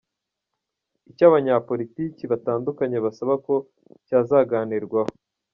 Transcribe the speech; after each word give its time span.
Icyo 1.09 1.23
Abanyapolitiki 1.29 2.23
batandukanye 2.31 2.97
basaba 3.05 3.33
ko 3.45 3.53
cyazaganirwaho. 4.07 5.11